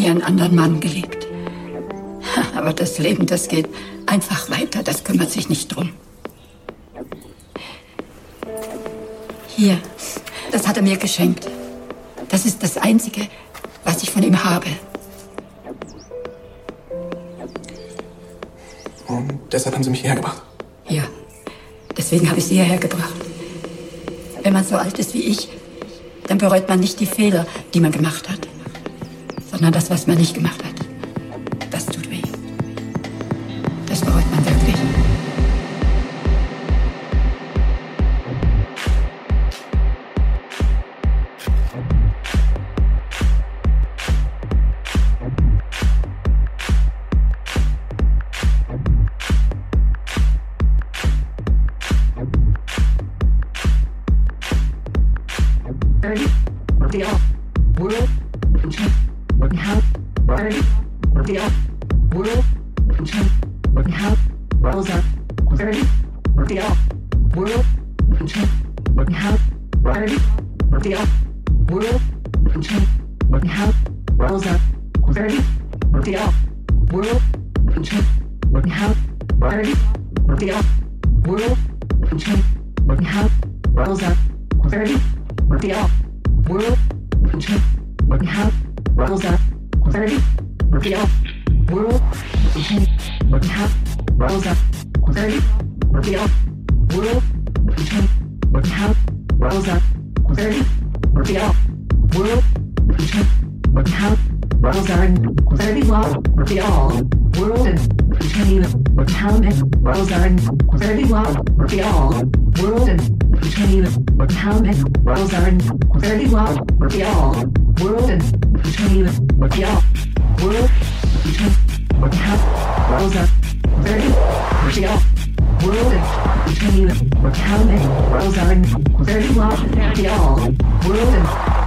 nie 0.00 0.08
einen 0.08 0.22
anderen 0.22 0.54
Mann 0.54 0.80
geliebt. 0.80 1.26
Aber 2.56 2.72
das 2.72 2.98
Leben, 2.98 3.26
das 3.26 3.48
geht 3.48 3.68
einfach 4.06 4.50
weiter, 4.50 4.82
das 4.82 5.04
kümmert 5.04 5.30
sich 5.30 5.48
nicht 5.48 5.74
drum. 5.74 5.90
Hier, 9.48 9.78
das 10.52 10.66
hat 10.66 10.76
er 10.76 10.82
mir 10.82 10.96
geschenkt. 10.96 11.48
Das 12.28 12.46
ist 12.46 12.62
das 12.62 12.78
Einzige, 12.78 13.28
was 13.84 14.02
ich 14.02 14.10
von 14.10 14.22
ihm 14.22 14.42
habe. 14.42 14.68
Und 19.06 19.40
deshalb 19.52 19.74
haben 19.74 19.82
Sie 19.82 19.90
mich 19.90 20.00
hierher 20.00 20.16
gebracht? 20.16 20.42
Ja, 20.88 21.02
deswegen 21.96 22.28
habe 22.28 22.38
ich 22.38 22.46
Sie 22.46 22.54
hierher 22.54 22.78
gebracht. 22.78 23.14
Wenn 24.42 24.52
man 24.52 24.64
so 24.64 24.76
alt 24.76 24.98
ist 24.98 25.12
wie 25.12 25.24
ich, 25.24 25.48
dann 26.26 26.38
bereut 26.38 26.68
man 26.68 26.80
nicht 26.80 27.00
die 27.00 27.06
Fehler, 27.06 27.46
die 27.74 27.80
man 27.80 27.90
gemacht 27.90 28.28
hat, 28.28 28.39
sondern 29.60 29.74
das, 29.74 29.90
was 29.90 30.06
man 30.06 30.16
nicht 30.16 30.32
gemacht 30.32 30.59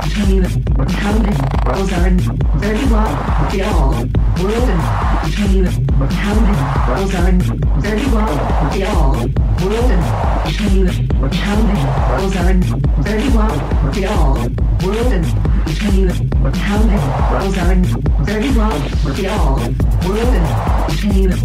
Taylor, 0.09 0.49
Howden, 1.01 1.35
Ozarn, 1.65 2.19
Zerdiwa, 2.59 3.03
Dial, 3.51 3.95
Worlden, 4.37 4.79
Taylor, 5.35 5.71
Howden, 6.23 6.57
Ozarn, 6.99 7.39
Zerdiwa, 7.81 8.25
Dial, 8.73 9.15
Worlden, 9.61 10.01
Taylor, 10.57 10.93
Howden, 11.31 11.79
Ozarn, 12.19 12.59
Zerdiwa, 13.03 13.47
Dial, 13.93 14.37
Worlden, 14.83 15.23
Taylor, 15.79 16.15
Howden, 16.67 16.99
Ozarn, 17.47 17.83
Zerdiwa, 18.25 18.69
Dial, 19.15 19.59
Worlden, 20.05 20.45
Taylor, 20.99 21.37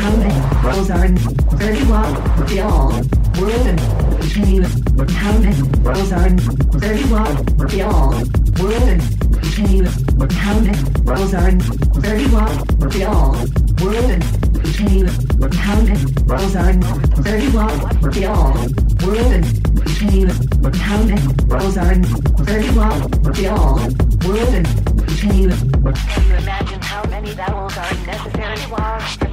Howden, 0.00 0.34
Ozarn, 0.78 1.16
Zerdiwa, 1.58 2.02
Dial, 2.46 3.23
World 3.40 4.20
between 4.20 4.62
town 5.06 5.44
and 5.44 5.84
Roseanne, 5.84 6.38
very 6.78 7.04
wild, 7.10 7.72
real. 7.72 8.10
World 8.60 9.00
between 9.40 9.84
town 10.28 10.66
and 10.68 11.08
Roseanne, 11.08 11.60
very 11.98 12.26
wild, 12.28 12.94
real. 12.94 13.34
World 13.82 14.22
between 14.62 15.06
town 15.50 15.88
and 15.88 16.30
Roseanne, 16.30 16.80
very 17.22 17.48
wild, 17.50 18.16
real. 18.16 18.54
World 19.04 19.44
between 19.84 20.28
town 20.72 21.10
and 21.10 21.52
Roseanne, 21.52 22.04
very 22.44 22.70
wild, 22.76 23.36
real. 23.36 23.74
World 24.26 24.64
between. 25.06 25.50
Can 25.50 26.26
you 26.28 26.34
imagine 26.36 26.80
how 26.82 27.04
many 27.10 27.32
vowels 27.32 27.76
are 27.76 27.94
necessary? 28.06 28.44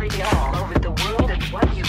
Every 0.01 0.23
all 0.23 0.55
over 0.63 0.79
the 0.79 0.89
world 0.89 1.29
and 1.29 1.43
what 1.53 1.77
you 1.77 1.83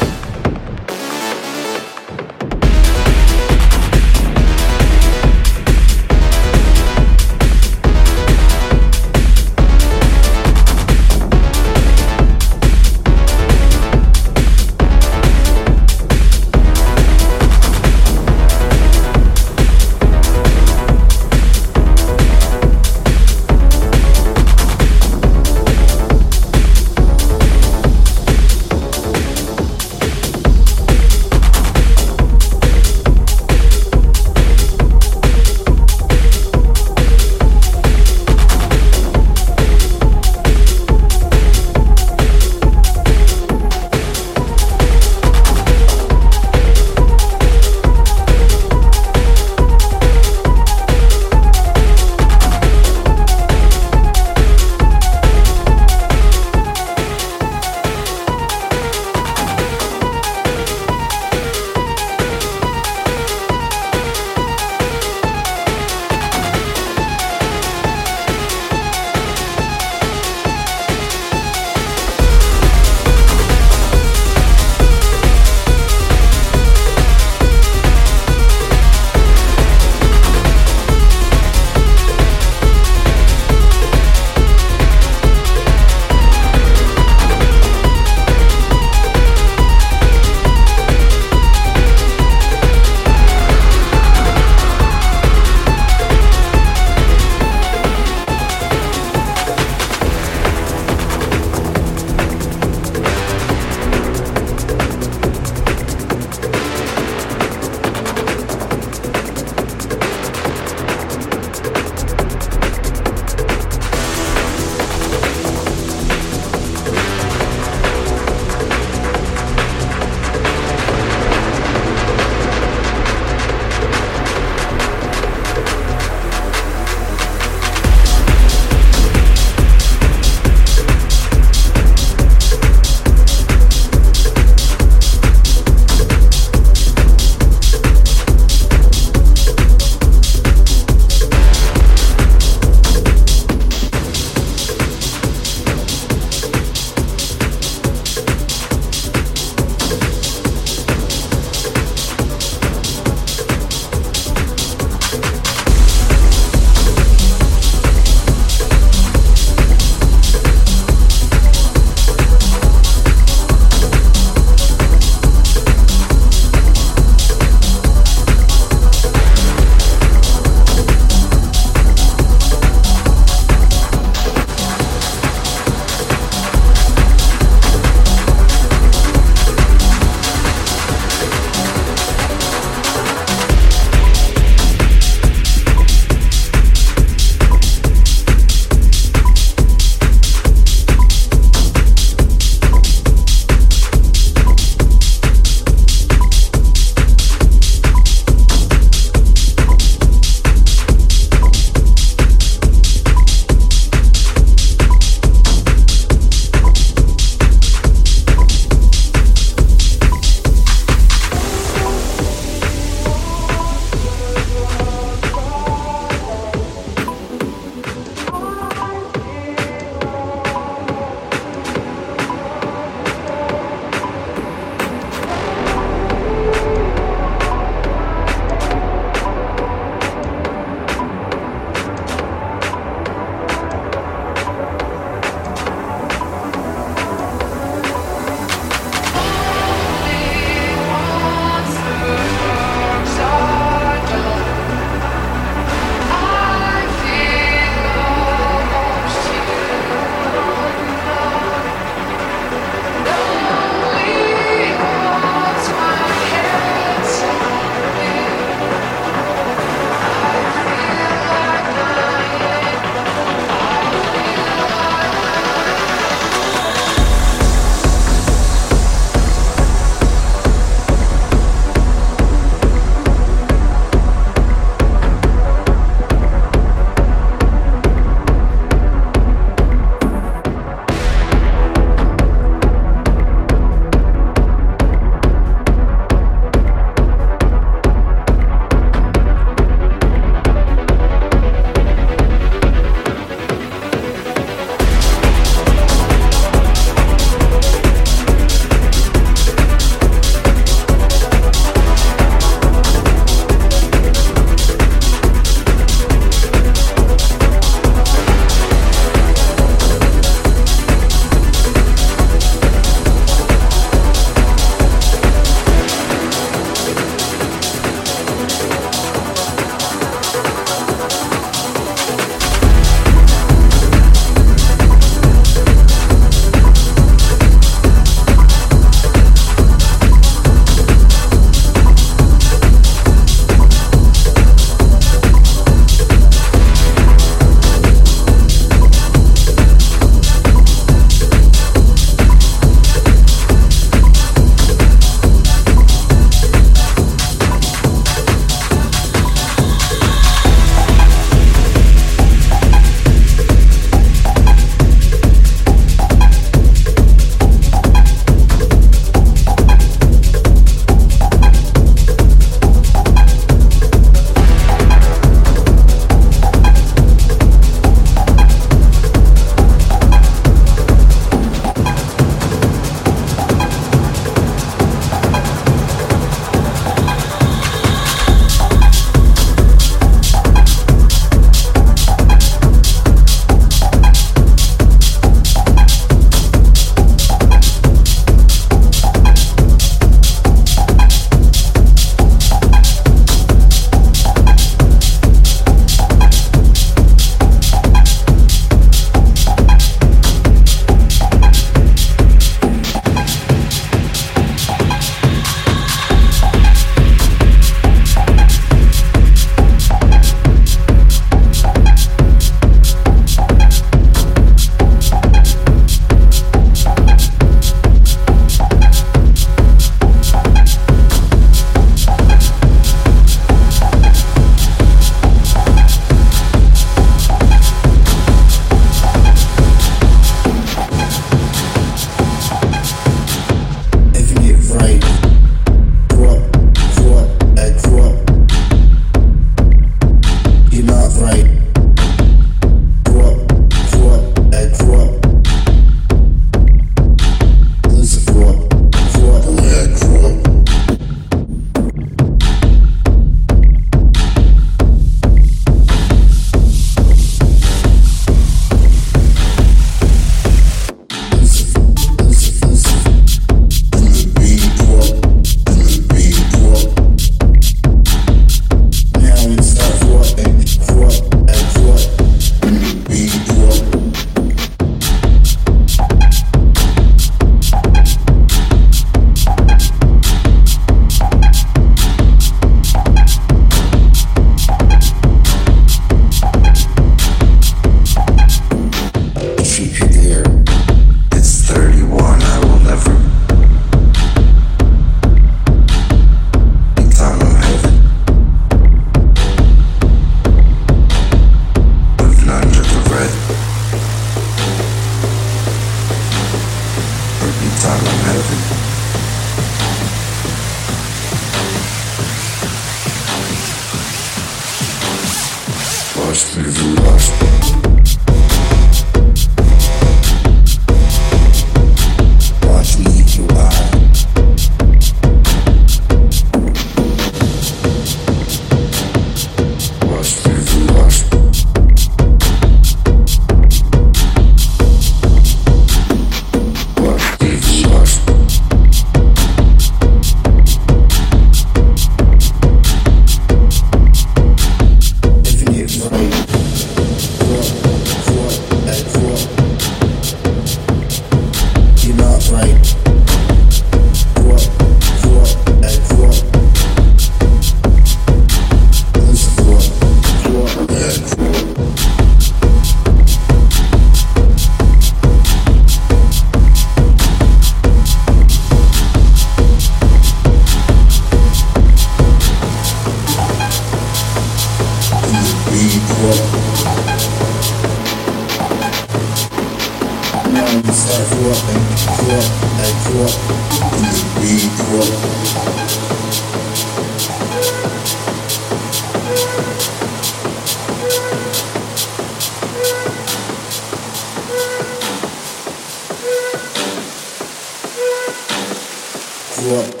Lost. 599.62 600.00